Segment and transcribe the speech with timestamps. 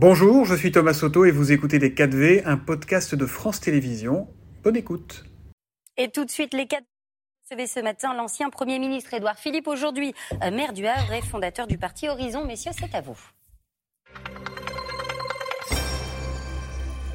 [0.00, 4.28] Bonjour, je suis Thomas Soto et vous écoutez Les 4V, un podcast de France Télévisions.
[4.62, 5.24] Bonne écoute.
[5.96, 6.84] Et tout de suite, les 4
[7.42, 10.14] recevez ce matin l'ancien Premier ministre Édouard Philippe, aujourd'hui
[10.44, 12.44] euh, maire du Havre et fondateur du parti Horizon.
[12.44, 13.18] Messieurs, c'est à vous.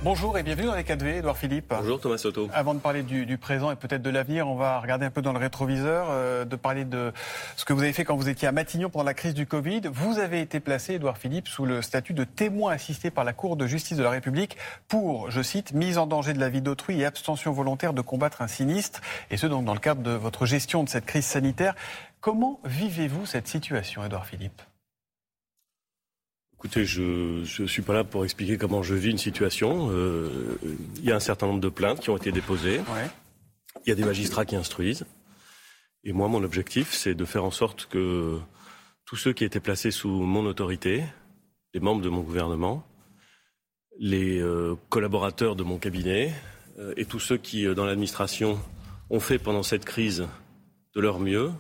[0.03, 1.73] Bonjour et bienvenue dans les 4V, Edouard Philippe.
[1.73, 2.49] Bonjour Thomas Soto.
[2.53, 5.31] Avant de parler du, présent et peut-être de l'avenir, on va regarder un peu dans
[5.31, 7.13] le rétroviseur, euh, de parler de
[7.55, 9.83] ce que vous avez fait quand vous étiez à Matignon pendant la crise du Covid.
[9.93, 13.55] Vous avez été placé, Edouard Philippe, sous le statut de témoin assisté par la Cour
[13.55, 14.57] de justice de la République
[14.89, 18.41] pour, je cite, mise en danger de la vie d'autrui et abstention volontaire de combattre
[18.41, 18.99] un sinistre,
[19.31, 21.75] et ce donc dans le cadre de votre gestion de cette crise sanitaire.
[22.19, 24.61] Comment vivez-vous cette situation, Edouard Philippe?
[26.63, 29.89] Écoutez, je ne suis pas là pour expliquer comment je vis une situation.
[29.91, 30.29] Euh,
[30.95, 32.79] il y a un certain nombre de plaintes qui ont été déposées.
[33.85, 35.05] Il y a des magistrats qui instruisent.
[36.05, 38.39] Et moi, mon objectif, c'est de faire en sorte que
[39.03, 41.03] tous ceux qui étaient placés sous mon autorité,
[41.73, 42.87] les membres de mon gouvernement,
[43.99, 46.33] les euh, collaborateurs de mon cabinet
[46.79, 48.57] euh, et tous ceux qui, dans l'administration,
[49.09, 50.29] ont fait pendant cette crise
[50.95, 51.51] de leur mieux,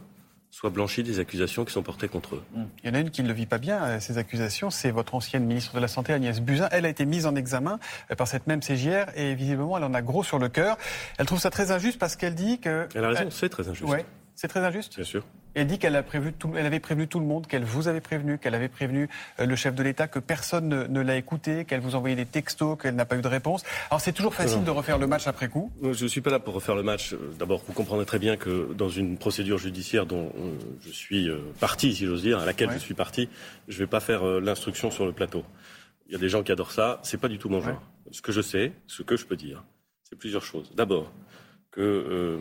[0.53, 2.43] soient blanchis des accusations qui sont portées contre eux.
[2.55, 2.67] Hum.
[2.83, 4.91] Il y en a une qui ne le vit pas bien, euh, ces accusations, c'est
[4.91, 6.69] votre ancienne ministre de la Santé, Agnès Buzyn.
[6.71, 7.79] Elle a été mise en examen
[8.11, 10.77] euh, par cette même CGR et visiblement, elle en a gros sur le cœur.
[11.17, 12.87] Elle trouve ça très injuste parce qu'elle dit que...
[12.93, 13.89] Elle a raison, c'est très injuste.
[13.89, 15.25] Ouais, c'est très injuste Bien sûr.
[15.55, 19.09] Elle dit qu'elle avait prévenu tout le monde, qu'elle vous avait prévenu, qu'elle avait prévenu
[19.39, 22.77] euh, le chef de l'État, que personne ne, l'a écouté, qu'elle vous envoyait des textos,
[22.81, 23.63] qu'elle n'a pas eu de réponse.
[23.89, 25.71] Alors c'est toujours facile de refaire le match après coup.
[25.81, 27.13] Je ne suis pas là pour refaire le match.
[27.13, 31.29] Euh, d'abord, vous comprendrez très bien que dans une procédure judiciaire dont euh, je suis
[31.59, 33.29] parti, si j'ose dire, à laquelle je suis parti,
[33.67, 35.43] je ne vais pas faire l'instruction sur le plateau.
[36.07, 36.99] Il y a des gens qui adorent ça.
[37.03, 37.81] C'est pas du tout mon genre.
[38.11, 39.63] Ce que je sais, ce que je peux dire,
[40.03, 40.71] c'est plusieurs choses.
[40.75, 41.11] D'abord,
[41.73, 42.37] que euh,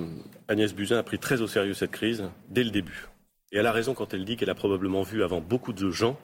[0.48, 3.08] Agnès Buzyn a pris très au sérieux cette crise dès le début.
[3.50, 6.18] Et elle a raison quand elle dit qu'elle a probablement vu avant beaucoup de gens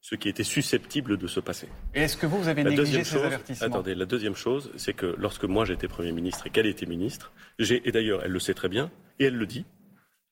[0.00, 1.66] ce qui était susceptible de se passer.
[1.94, 3.66] Et est-ce que vous, vous avez la négligé ces avertissements?
[3.66, 7.32] Attendez, la deuxième chose, c'est que lorsque moi j'étais Premier ministre et qu'elle était ministre,
[7.58, 9.64] et d'ailleurs elle le sait très bien, et elle le dit,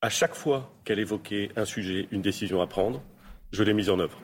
[0.02, 3.02] à chaque fois qu'elle évoquait un sujet, une décision à prendre,
[3.50, 4.20] je l'ai mise en œuvre.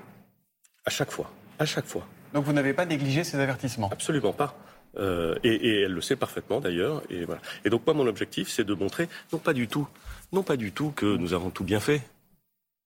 [0.84, 1.30] À chaque fois.
[1.58, 2.06] À chaque fois.
[2.34, 3.88] Donc vous n'avez pas négligé ces avertissements?
[3.90, 4.54] Absolument pas.
[4.98, 7.02] Euh, et, elle le sait parfaitement d'ailleurs.
[7.10, 7.40] Et, voilà.
[7.64, 9.86] et donc moi, mon objectif, c'est de montrer, non pas du tout,
[10.32, 12.02] non pas du tout que nous avons tout bien fait.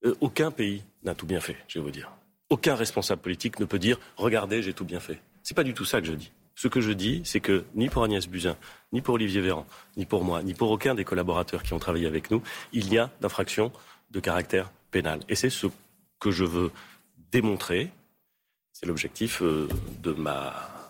[0.05, 2.11] Euh, aucun pays n'a tout bien fait, je vais vous dire.
[2.49, 5.19] Aucun responsable politique ne peut dire, regardez, j'ai tout bien fait.
[5.41, 6.31] C'est pas du tout ça que je dis.
[6.55, 8.55] Ce que je dis, c'est que ni pour Agnès Buzyn,
[8.91, 9.65] ni pour Olivier Véran,
[9.97, 12.99] ni pour moi, ni pour aucun des collaborateurs qui ont travaillé avec nous, il y
[12.99, 13.71] a d'infraction
[14.11, 15.19] de caractère pénal.
[15.29, 15.67] Et c'est ce
[16.19, 16.71] que je veux
[17.31, 17.89] démontrer.
[18.71, 19.67] C'est l'objectif euh,
[20.03, 20.82] de ma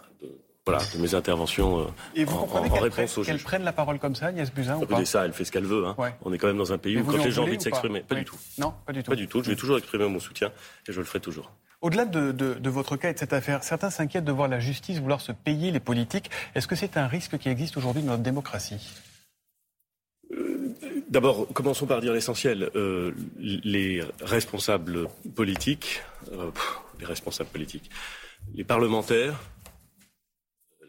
[0.66, 1.86] voilà, de mes interventions euh,
[2.16, 4.78] Et vous en, comprenez en, réponse aux Qu'elle prenne la parole comme ça, Agnès Buzyn
[4.78, 5.86] ou pas ça, elle fait ce qu'elle veut.
[5.86, 5.96] Hein.
[6.22, 8.02] On est quand même dans un pays où quand les gens ont envie de s'exprimer,
[8.02, 8.38] pas, du tout.
[8.58, 9.12] Non, pas du tout.
[9.12, 9.44] Pas du tout.
[9.44, 10.52] Je vais toujours exprimer mon soutien
[10.88, 11.52] et je le ferai toujours.
[11.82, 14.62] Au-delà de, de, de, votre cas et de cette affaire, certains s'inquiètent de voir la
[14.62, 16.32] justice vouloir se payer les politiques.
[16.56, 18.90] Est-ce que c'est un risque qui existe aujourd'hui dans notre démocratie?
[20.32, 20.74] Euh,
[21.10, 22.70] D'abord, commençons par dire l'essentiel.
[22.78, 26.02] Euh, les responsables politiques,
[26.32, 26.52] euh,
[27.02, 27.92] les responsables politiques,
[28.56, 29.42] les parlementaires,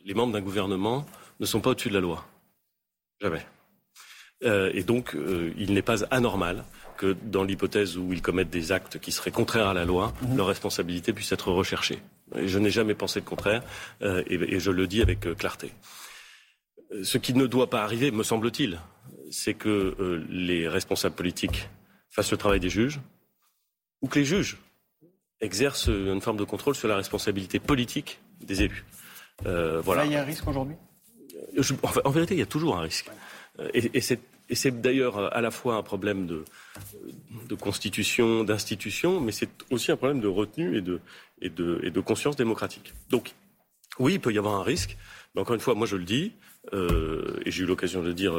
[0.05, 1.07] les membres d'un gouvernement
[1.41, 2.25] ne sont pas au-dessus de la loi.
[3.21, 3.45] Jamais.
[4.45, 6.65] Euh, et donc, euh, il n'est pas anormal
[6.97, 10.37] que dans l'hypothèse où ils commettent des actes qui seraient contraires à la loi, mhm.
[10.37, 11.99] leur responsabilité puisse être recherchée.
[12.37, 13.63] Et je n'ai jamais pensé le contraire,
[14.03, 15.73] euh, et, je le dis avec clarté.
[17.03, 18.79] Ce qui ne doit pas arriver, me semble-t-il,
[19.31, 21.69] c'est que les responsables politiques
[22.09, 23.01] fassent le travail des juges,
[24.01, 24.59] ou que les juges
[25.41, 28.85] exercent une forme de contrôle sur la responsabilité politique des élus.
[29.47, 30.03] Euh, voilà.
[30.03, 30.77] Là, il y a un risque aujourd'hui?
[32.05, 33.11] En, vérité, il y a toujours un risque.
[33.59, 36.45] Euh, et, c'est d'ailleurs à la fois un problème de,
[37.49, 41.01] de constitution, d'institution, mais c'est aussi un problème de retenue et de,
[41.41, 42.93] et, de, et de, conscience démocratique.
[43.09, 43.35] Donc,
[43.99, 44.99] oui, il peut y avoir un risque,
[45.35, 46.33] mais encore une fois, moi je le dis,
[46.75, 48.35] euh, et j'ai eu l'occasion de le dire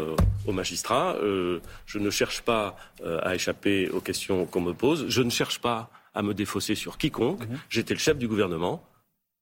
[0.45, 2.75] aux magistrats, euh, je ne cherche pas
[3.23, 6.99] à échapper aux questions qu'on me pose, je ne cherche pas à me défausser sur
[6.99, 7.59] quiconque, mhm.
[7.67, 8.87] j'étais le chef du gouvernement,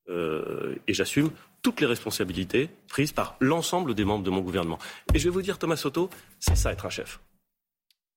[0.09, 4.79] euh, et j'assume toutes les responsabilités prises par l'ensemble des membres de mon gouvernement.
[5.13, 6.09] Et je vais vous dire, Thomas Soto,
[6.39, 7.19] c'est ça être un chef.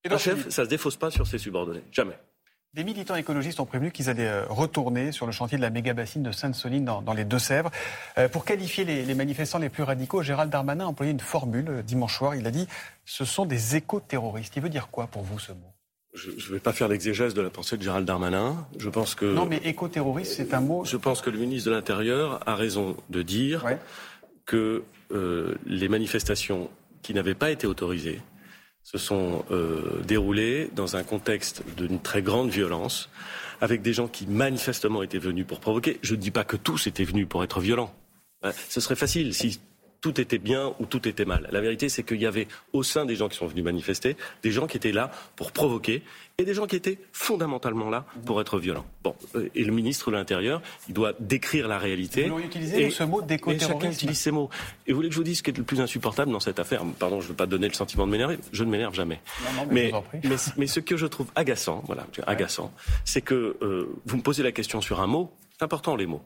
[0.09, 1.83] un chef, ça ne se défausse pas sur ses subordonnés.
[1.91, 2.17] Jamais.
[2.73, 6.21] Des militants écologistes ont prévenu qu'ils allaient euh, retourner sur le chantier de la méga-bassine
[6.21, 7.71] de Sainte-Soline dans, les Deux-Sèvres.
[8.17, 11.81] Euh, pour qualifier les, les, manifestants les plus radicaux, Gérald Darmanin a employé une formule
[11.83, 12.35] dimanche soir.
[12.35, 12.67] Il a dit
[13.05, 14.55] ce sont des éco-terroristes.
[14.57, 15.76] Il veut dire quoi pour vous ce mot?
[16.17, 18.67] Je ne vais pas faire l'exégèse de la pensée de Gérald Darmanin.
[18.77, 19.25] Je pense que.
[19.25, 20.83] Non, mais éco-terroriste, c'est un mot.
[20.83, 23.65] Je pense que le ministre de l'Intérieur a raison de dire
[24.45, 26.69] que euh, les manifestations
[27.01, 28.21] qui n'avaient pas été autorisées
[28.83, 29.43] se sont
[30.07, 33.09] déroulées dans un contexte d'une très grande violence,
[33.59, 35.99] avec des gens qui manifestement étaient venus pour provoquer.
[36.03, 37.93] Je ne dis pas que tous étaient venus pour être violents.
[38.69, 39.59] Ce serait facile si
[40.01, 41.47] tout était bien ou tout était mal.
[41.51, 44.51] La vérité, c'est qu'il y avait au sein des gens qui sont venus manifester des
[44.51, 46.03] gens qui étaient là pour provoquer
[46.37, 48.85] et des gens qui étaient fondamentalement là pour être violents.
[49.03, 52.29] Bon, euh, et le ministre de l'Intérieur, il doit décrire la réalité.
[52.29, 53.73] Vous utiliser ce mot d'éco-terrorisme.
[53.73, 54.49] Chacun utilise ces mots.
[54.85, 56.59] Et vous voulez que je vous dise ce qui est le plus insupportable dans cette
[56.59, 56.83] affaire?
[56.99, 58.37] Pardon, je ne veux pas donner le sentiment de m'énerver.
[58.51, 59.19] Je ne m'énerve jamais.
[59.71, 59.91] mais,
[60.57, 62.71] mais, ce que je trouve agaçant, voilà, agaçant,
[63.03, 65.31] c'est que euh, vous me posez la question sur un mot.
[65.57, 66.21] C'est important les mots.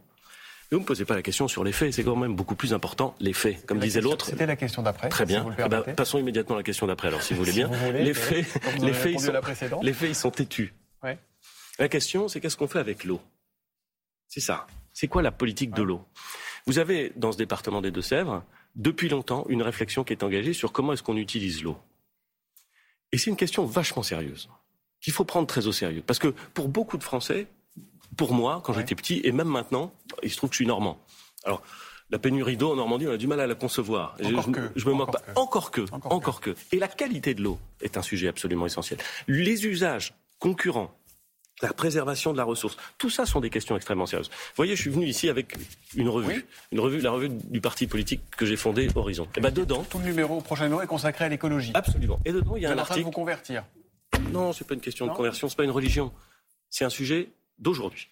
[0.71, 2.55] Mais vous ne me posez pas la question sur les faits, c'est quand même beaucoup
[2.55, 4.27] plus important les faits, comme disait l'autre.
[4.27, 5.09] C'était la question d'après.
[5.09, 5.45] Très bien.
[5.59, 7.69] Eh ben, passons immédiatement à la question d'après, alors si vous voulez bien.
[7.91, 8.45] les faits,
[8.79, 9.33] les faits, ils sont,
[9.81, 10.73] les faits, ils sont têtus.
[11.77, 13.19] La question, c'est qu'est-ce qu'on fait avec l'eau?
[14.27, 14.65] C'est ça.
[14.93, 16.05] C'est quoi la politique de l'eau?
[16.67, 18.43] Vous avez dans ce département des Deux-Sèvres,
[18.75, 21.77] depuis longtemps, une réflexion qui est engagée sur comment est-ce qu'on utilise l'eau.
[23.11, 24.49] Et c'est une question vachement sérieuse,
[25.01, 26.03] qu'il faut prendre très au sérieux.
[26.05, 27.47] Parce que pour beaucoup de Français,
[28.17, 30.99] pour moi, quand j'étais petit, et même maintenant, il se trouve que je suis normand.
[31.43, 31.61] Alors,
[32.11, 34.17] la pénurie d'eau en Normandie, on a du mal à la concevoir.
[34.23, 34.71] Encore je, que.
[34.75, 35.21] je me moque pas.
[35.35, 35.85] Encore que.
[35.91, 36.55] Encore, que.
[36.73, 38.99] Et la qualité de l'eau est un sujet absolument essentiel.
[39.27, 40.93] Les usages concurrents,
[41.61, 44.29] la préservation de la ressource, tout ça sont des questions extrêmement sérieuses.
[44.29, 45.55] Vous voyez, je suis venu ici avec
[45.95, 49.27] une revue, une revue, la revue du parti politique que j'ai fondé, Horizon.
[49.37, 51.71] Et ben dedans, tout le numéro prochain numéro est consacré à l'écologie.
[51.75, 52.19] Absolument.
[52.25, 52.99] Et dedans, il y a un article.
[52.99, 53.63] de vous convertir.
[54.31, 56.11] Non, c'est pas une question de conversion, c'est pas une religion.
[56.69, 57.29] C'est un sujet
[57.61, 58.09] d'aujourd'hui.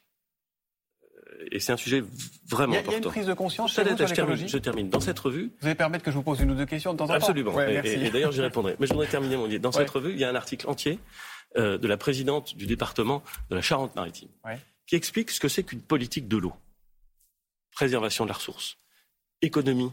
[1.04, 2.04] Euh, et c'est un sujet
[2.48, 2.92] vraiment important.
[2.92, 4.90] Il y a une prise de conscience chez vous sur je, termine, je termine.
[4.90, 5.52] Dans cette revue...
[5.60, 7.14] Vous allez permettre que je vous pose une ou deux questions de temps en temps
[7.16, 7.60] Absolument.
[7.60, 8.76] et, d'ailleurs, j'y répondrai.
[8.80, 9.60] Mais je voudrais terminer mon idée.
[9.60, 11.00] Dans cette revue, il y a un article entier
[11.58, 14.30] euh, de la présidente du département de la Charente-Maritime
[14.86, 16.54] qui explique ce que c'est qu'une politique de l'eau.
[17.72, 18.78] Préservation de la ressource.
[19.44, 19.92] Économie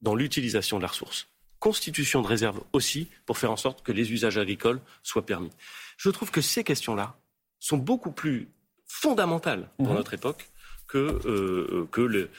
[0.00, 1.28] dans l'utilisation de la ressource.
[1.58, 5.50] Constitution de réserve aussi pour faire en sorte que les usages agricoles soient permis.
[5.96, 7.18] Je trouve que ces questions-là
[7.58, 8.48] sont beaucoup plus
[8.88, 9.96] fondamentale dans mhm.
[9.96, 10.48] notre époque
[10.88, 12.30] que, euh, que le,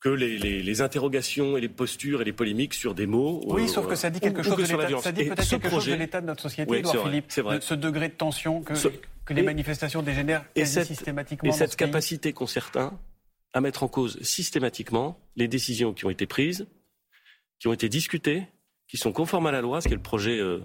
[0.00, 3.42] que les, les, interrogations et les postures et les polémiques sur des mots.
[3.46, 4.98] Oui, sauf que ça dit quelque chose de l'état.
[5.00, 7.30] Ça dit peut-être quelque chose de l'état de notre société, Edouard Philippe.
[7.32, 7.60] Vrai.
[7.60, 8.72] ce degré de tension que,
[9.24, 11.50] que les manifestations dégénèrent et cette, systématiquement.
[11.50, 12.98] Et cette capacité qu'ont certains
[13.52, 16.66] à mettre en cause systématiquement les décisions qui ont été prises,
[17.58, 18.46] qui ont été discutées,
[18.88, 20.60] qui sont conformes à la loi, ce qui est le projet, euh,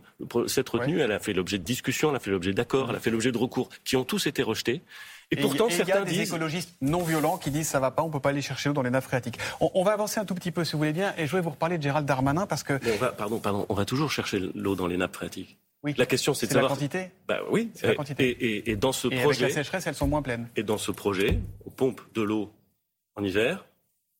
[0.47, 2.99] cette retenue, elle a fait l'objet de discussions, elle a fait l'objet d'accords, elle a
[2.99, 4.81] fait l'objet de recours, qui ont tous été rejetés.
[5.31, 8.03] Et, pourtant, certains il y a des écologistes non violents qui disent ça va pas,
[8.03, 9.39] on peut pas aller chercher l'eau dans les nappes phréatiques.
[9.59, 11.49] On, va avancer un tout petit peu, si vous voulez bien, et je vais vous
[11.49, 12.73] reparler de Gérald Darmanin parce que.
[12.73, 15.57] on va, pardon, pardon, on va toujours chercher l'eau dans les nappes phréatiques.
[15.83, 15.93] Oui.
[15.97, 16.71] La question, c'est de savoir.
[16.71, 17.11] la quantité.
[17.27, 18.27] Bah oui, c'est la quantité.
[18.27, 19.43] Et, et, dans ce et projet.
[19.43, 20.47] Avec la sécheresse, elles sont moins pleines.
[20.55, 22.51] Et dans ce projet, on pompe de l'eau
[23.15, 23.65] en hiver,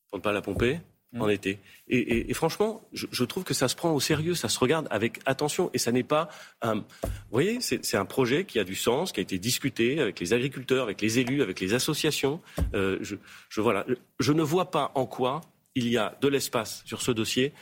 [0.09, 0.79] pour ne pas la pomper
[1.15, 1.21] Mm.
[1.21, 1.59] en été.
[1.88, 5.69] Et, franchement, je, trouve que ça se prend au sérieux, ça se regarde avec attention,
[5.73, 6.29] et ça n'est pas
[6.62, 6.75] un.
[6.75, 10.33] Vous voyez, c'est un projet qui a du sens, qui a été discuté avec les
[10.33, 12.41] agriculteurs, avec les élus, avec les associations.
[12.73, 13.15] Euh, je,
[13.50, 13.85] je, voilà,
[14.19, 15.41] je ne vois pas en quoi
[15.75, 17.53] il y a de l'espace sur ce dossier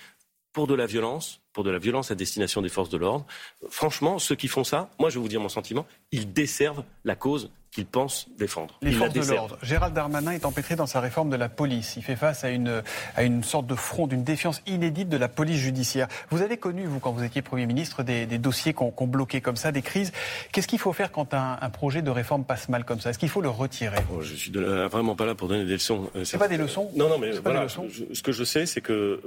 [0.52, 3.26] pour de la violence, pour de la violence à destination des forces de l'ordre.
[3.70, 7.16] Franchement, ceux qui font ça, moi je vais vous dire mon sentiment, ils desservent la
[7.16, 8.78] cause qu'ils pensent défendre.
[8.82, 9.58] Les forces de l'ordre.
[9.64, 11.96] Gérald Darmanin est empêtré dans sa réforme de la police.
[11.98, 12.84] Il fait face à une,
[13.16, 16.08] à une sorte de front, d'une défiance inédite de la police judiciaire.
[16.30, 19.56] Vous avez connu, vous, quand vous étiez Premier ministre, des, dossiers qu'on qu bloqué comme
[19.56, 20.12] ça, des crises.
[20.52, 23.10] Qu'est-ce qu'il faut faire quand un, projet de réforme passe mal comme ça?
[23.10, 23.98] Est-ce qu'il faut le retirer?
[24.14, 26.12] Oh, Je suis vraiment pas là pour donner des leçons.
[26.16, 26.92] Euh, c'est pas des leçons?
[26.96, 27.68] Non, non, mais voilà.
[27.68, 29.20] ce que je sais, c'est que...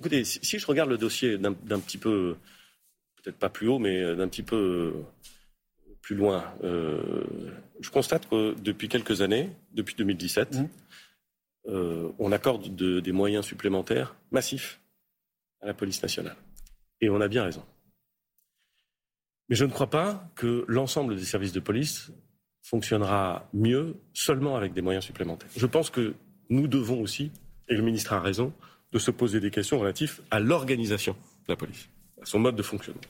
[0.00, 2.36] Écoutez, si, si, je regarde le dossier d'un petit peu...
[3.22, 4.94] Peut-être pas plus haut, mais d'un petit peu
[6.02, 7.24] plus loin, euh,
[7.80, 10.68] je constate que depuis quelques années, depuis 2017, mmh.
[11.68, 14.80] euh, on accorde des moyens supplémentaires massifs
[15.60, 16.36] à la police nationale.
[17.00, 17.64] Et on a bien raison.
[19.48, 22.10] Mais je ne crois pas que l'ensemble des services de police
[22.62, 25.48] fonctionnera mieux seulement avec des moyens supplémentaires.
[25.56, 26.14] Je pense que
[26.48, 27.30] nous devons aussi,
[27.68, 28.52] et le ministre a raison,
[28.92, 31.88] de se poser des questions relatives à l'organisation de la police,
[32.22, 33.00] à son mode de fonctionnement.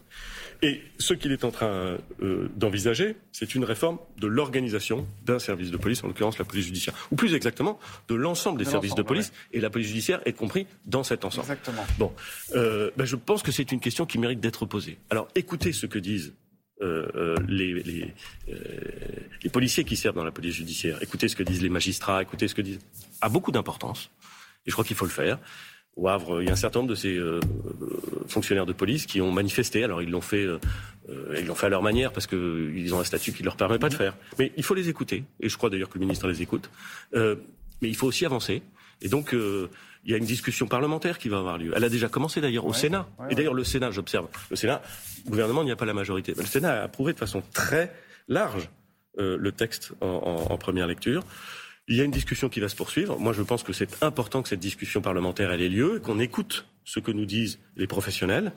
[0.63, 5.73] Et ce qu'il est en train euh, d'envisager, c'est une réforme de l'organisation d'un service
[5.73, 9.03] de police, en l'occurrence la police judiciaire, ou plus exactement de l'ensemble des services de
[9.03, 11.51] police, et la police judiciaire est compris dans cet ensemble.
[11.51, 11.85] Exactement.
[11.99, 12.13] Bon,
[12.55, 14.99] euh, ben je pense que c'est une question qui mérite d'être posée.
[15.11, 16.33] Alors écoutez ce que disent
[16.81, 18.15] euh, les, les,
[19.43, 20.99] les, policiers qui servent dans la police judiciaire.
[21.01, 22.81] Écoutez ce que disent les magistrats, écoutez ce que disent.
[23.21, 24.11] a beaucoup d'importance,
[24.65, 25.39] et je crois qu'il faut le faire.
[25.97, 27.41] Au Havre, il y a un certain nombre de ces euh,
[28.27, 29.85] fonctionnaires de police qui ont manifesté.
[29.85, 30.59] Alors ils l'ont fait, euh,
[31.39, 33.79] ils l'ont fait à leur manière parce qu'ils ont un statut qui ne leur permet
[33.79, 34.17] pas de faire.
[34.39, 36.71] Mais il faut les écouter, et je crois d'ailleurs que le ministre les écoute.
[37.15, 37.37] Euh,
[37.83, 38.63] mais il faut aussi avancer.
[39.03, 41.73] Et donc, il y a une discussion parlementaire qui va avoir lieu.
[41.75, 43.09] Elle a déjà commencé d'ailleurs au Sénat.
[43.29, 44.81] et d'ailleurs, le Sénat, j'observe, le Sénat,
[45.25, 46.35] le gouvernement n'y a pas la majorité.
[46.37, 47.93] Mais le Sénat a approuvé de façon très
[48.29, 48.71] large
[49.19, 51.23] euh, le texte en, première lecture.
[51.89, 53.19] Il y a une discussion qui va se poursuivre.
[53.19, 57.01] Moi, je pense que c'est important que cette discussion parlementaire ait lieu, qu'on écoute ce
[57.01, 58.53] que nous disent les professionnels,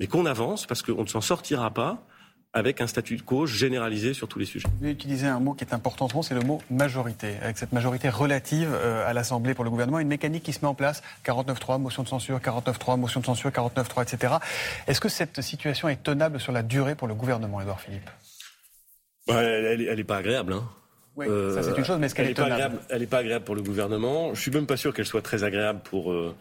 [0.00, 2.06] mais qu'on avance parce qu'on ne s'en sortira pas
[2.52, 4.68] avec un statut de cause généralisé sur tous les sujets.
[4.80, 7.34] Vous utilisez un mot qui est important c'est le mot majorité.
[7.42, 10.68] Avec cette majorité relative euh, à l'Assemblée pour le gouvernement, une mécanique qui se met
[10.68, 14.34] en place, 49.3, motion de censure, 49.3, motion de censure, 49.3, etc.
[14.86, 18.08] Est-ce que cette situation est tenable sur la durée pour le gouvernement, Édouard Philippe?
[19.26, 20.52] Bah, Elle n'est pas agréable.
[20.52, 20.68] Hein.
[21.16, 23.54] Oui, ça c'est une chose, mais est-ce qu'elle est, tenable Elle n'est pas agréable pour
[23.54, 24.34] le gouvernement.
[24.34, 26.12] Je suis même pas sûr qu'elle soit très agréable pour...
[26.12, 26.34] Euh,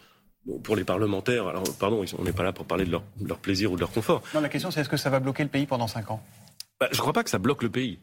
[0.61, 3.75] pour les parlementaires, alors pardon, on n'est pas là pour parler de leur, plaisir ou
[3.75, 4.21] de leur confort.
[4.33, 6.21] Non, la question c'est est-ce que ça va bloquer le pays pendant 5 ans?
[6.81, 7.99] Bah, Je ne crois pas que ça bloque le pays.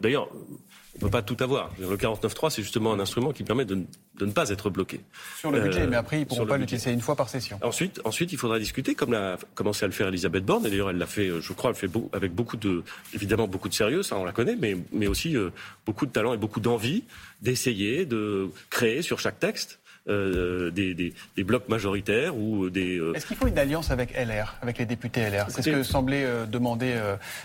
[0.00, 1.70] D'ailleurs, on ne peut pas tout avoir.
[1.78, 3.86] Le 49.3, c'est justement un instrument qui permet de,
[4.20, 5.00] ne pas être bloqué.
[5.38, 7.58] Sur le budget, euh, mais après, ils ne pourront pas l'utiliser une fois par session.
[7.62, 10.90] Ensuite, ensuite, il faudra discuter, comme l'a commencé à le faire Elisabeth Borne, et d'ailleurs,
[10.90, 12.82] elle l'a fait, euh, je crois, elle fait avec beaucoup de,
[13.14, 15.50] évidemment, beaucoup de sérieux, ça on la connaît, mais, mais aussi euh,
[15.86, 17.04] beaucoup de talent et beaucoup d'envie
[17.40, 19.78] d'essayer de créer sur chaque texte
[20.08, 22.98] euh, des, des, blocs majoritaires ou des.
[22.98, 25.82] Euh, Est-ce qu'il faut une alliance avec LR, avec les députés LR C'est ce que
[25.82, 26.98] semblait euh, demander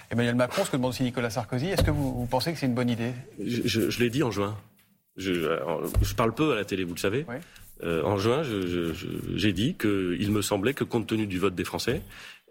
[0.10, 1.68] Emmanuel Macron, ce que demande aussi Nicolas Sarkozy.
[1.68, 3.12] Est-ce que vous, pensez que c'est une bonne idée?
[3.46, 4.58] Je, l'ai dit en juin.
[5.18, 5.34] Je,
[6.02, 7.26] je, parle peu à la télé, vous le savez.
[7.84, 8.42] en juin,
[9.36, 12.02] j'ai dit qu'il me semblait que, compte tenu du vote des Français,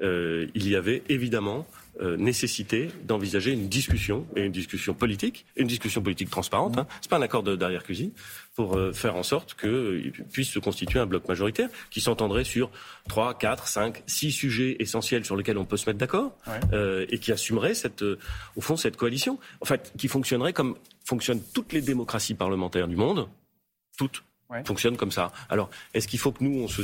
[0.03, 1.67] il y avait évidemment
[2.01, 7.09] euh, nécessité d'envisager une discussion, et une discussion politique, une discussion politique transparente, hein, c'est
[7.11, 8.11] pas un accord d'arrière-cuisine,
[8.55, 12.71] pour euh, faire en sorte qu'il puisse se constituer un bloc majoritaire qui s'entendrait sur
[13.09, 16.37] 3, 4, 5, 6 sujets essentiels sur lesquels on peut se mettre d'accord,
[16.73, 21.43] euh, et qui assumerait cette, au fond cette coalition, en fait, qui fonctionnerait comme fonctionnent
[21.55, 23.29] toutes les démocraties parlementaires du monde,
[23.97, 24.25] toutes
[24.65, 25.33] fonctionnent comme ça.
[25.49, 26.83] Alors, est-ce qu'il faut que nous, on se,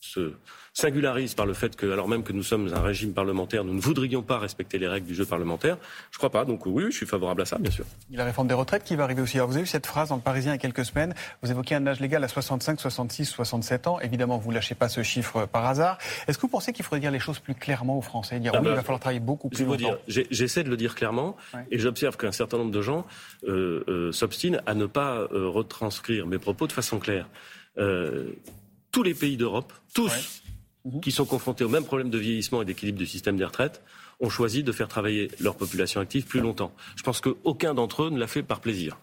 [0.00, 0.32] se
[0.74, 3.80] singularise par le fait que, alors même que nous sommes un régime parlementaire, nous ne
[3.80, 5.78] voudrions pas respecter les règles du jeu parlementaire.
[6.10, 6.44] Je crois pas.
[6.44, 7.84] Donc oui, je suis favorable à ça, bien sûr.
[8.10, 9.36] Il y a la réforme des retraites qui va arriver aussi.
[9.36, 11.14] Alors vous avez vu cette phrase dans le Parisien il y a quelques semaines.
[11.42, 14.00] Vous évoquez un âge légal à 65, 66, 67 ans.
[14.00, 15.98] Évidemment, vous ne lâchez pas ce chiffre par hasard.
[16.26, 18.40] Est-ce que vous pensez qu'il faudrait dire les choses plus clairement aux Français?
[18.40, 19.96] Dire ah oui, il bah, va falloir travailler beaucoup plus longtemps.
[20.08, 21.36] J'essaie de le dire clairement
[21.70, 23.06] et j'observe qu'un certain nombre de gens
[23.46, 27.28] euh, euh, s'obstinent à ne pas euh, retranscrire mes propos de façon claire.
[27.76, 30.43] tous les pays d'Europe, tous,
[30.84, 31.00] Mhm.
[31.00, 33.82] qui sont confrontés au même problème de vieillissement et d'équilibre du système des retraites
[34.20, 36.74] ont choisi de faire travailler leur population active plus longtemps.
[36.96, 38.98] Je pense qu'aucun d'entre eux ne l'a fait par plaisir.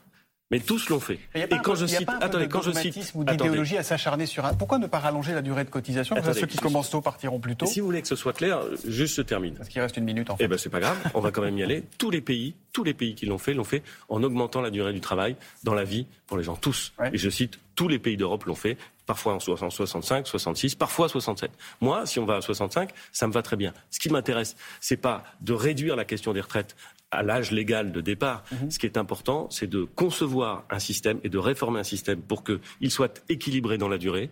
[0.52, 1.20] Mais tous l'ont fait.
[1.34, 4.54] Et quand je cite, attendez, quand je cite, ou d'idéologie à s'acharner sur un.
[4.54, 7.56] Pourquoi ne pas rallonger la durée de cotisation Comme ceux qui commencent tôt partiront plus
[7.56, 7.66] tôt.
[7.66, 9.56] Si vous voulez que ce soit clair, juste se termine.
[9.56, 10.44] Parce qu'il reste une minute en fait.
[10.44, 11.84] Eh ben c'est pas grave, on va quand même y aller.
[11.98, 14.94] Tous les pays, tous les pays qui l'ont fait, l'ont fait en augmentant la durée
[14.94, 16.94] du travail dans la vie pour les gens tous.
[17.14, 21.52] Et je cite, tous les pays d'Europe l'ont fait parfois en 65, 66, parfois 67.
[21.82, 23.74] Moi, si on va à 65, ça me va très bien.
[23.90, 26.76] Ce qui m'intéresse, c'est pas de réduire la question des retraites
[27.12, 28.44] à l'âge légal de départ.
[28.52, 28.72] Mhm.
[28.72, 32.44] Ce qui est important, c'est de concevoir un système et de réformer un système pour
[32.44, 34.32] qu'il soit équilibré dans la durée,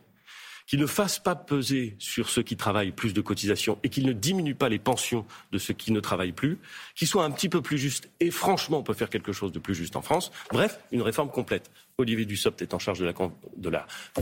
[0.67, 4.13] qu'il ne fasse pas peser sur ceux qui travaillent plus de cotisations et qu'il ne
[4.13, 6.59] diminue pas les pensions de ceux qui ne travaillent plus,
[6.95, 8.09] qu'il soit un petit peu plus juste.
[8.19, 10.31] Et franchement, on peut faire quelque chose de plus juste en France.
[10.51, 11.71] Bref, une réforme complète.
[12.00, 13.13] Olivier Dussopt est en charge de la,
[13.58, 13.86] de la,
[14.18, 14.22] euh,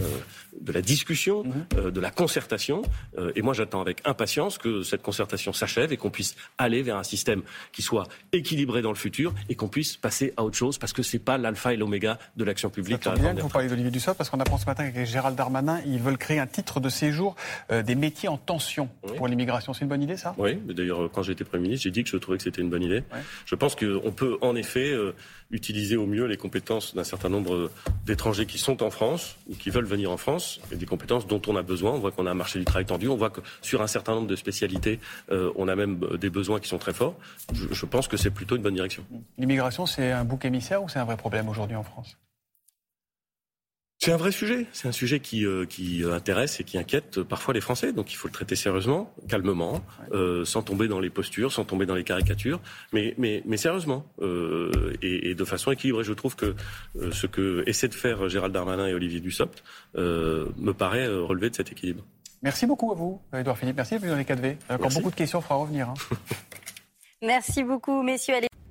[0.60, 1.66] de la discussion, mhm.
[1.78, 2.82] euh, de la concertation.
[3.18, 6.98] Euh, et moi, j'attends avec impatience que cette concertation s'achève et qu'on puisse aller vers
[6.98, 10.78] un système qui soit équilibré dans le futur et qu'on puisse passer à autre chose
[10.80, 13.04] parce que c'est pas l'alpha et l'oméga de l'action publique.
[13.04, 15.80] Ça bien que vous parlez d'Olivier Dussopt parce qu'on apprend ce matin avec Gérald Darmanin,
[15.86, 17.36] ils veulent créer un titre de séjour
[17.70, 19.74] des métiers en tension pour l'immigration.
[19.74, 20.34] C'est une bonne idée, ça?
[20.38, 22.84] Oui, d'ailleurs, quand j'étais Premier ministre, j'ai dit que je trouvais que c'était une bonne
[22.84, 23.04] idée.
[23.46, 24.94] Je pense qu'on peut en effet
[25.52, 27.67] utiliser au mieux les compétences d'un certain nombre
[28.06, 31.42] d'étrangers qui sont en France ou qui veulent venir en France, et des compétences dont
[31.48, 31.92] on a besoin.
[31.92, 34.16] On voit qu'on a un marché du travail tendu, on voit que sur un certain
[34.16, 35.00] nombre de spécialités,
[35.32, 37.16] euh, on a même euh, des besoins qui sont très forts.
[37.54, 39.04] Je, je pense que c'est plutôt une bonne direction.
[39.38, 42.18] L'immigration, c'est un bouc émissaire ou c'est un vrai problème aujourd'hui en France?
[44.08, 44.66] C'est un vrai sujet.
[44.72, 47.92] C'est un sujet qui, euh, qui intéresse et qui inquiète parfois les Français.
[47.92, 49.82] Donc il faut le traiter sérieusement, calmement,
[50.14, 52.62] euh, sans tomber dans les postures, sans tomber dans les caricatures,
[52.94, 56.06] mais, mais, mais sérieusement euh, et, et, de façon équilibrée.
[56.06, 56.56] Je trouve que
[56.96, 59.62] euh, ce que essaient de faire Gérald Darmanin et Olivier Dussopt
[59.98, 62.06] euh, me paraît relever de cet équilibre.
[62.42, 63.76] Merci beaucoup à vous, Edouard Philippe.
[63.76, 64.56] Merci d'être venu dans les 4V.
[64.70, 65.90] Encore beaucoup de questions, on fera revenir.
[65.90, 65.96] Hein.
[67.22, 68.36] Merci beaucoup, messieurs.